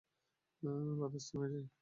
[0.99, 1.67] বাতাস থেমে যায়।